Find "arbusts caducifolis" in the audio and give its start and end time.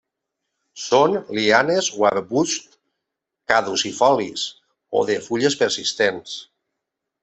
2.11-4.49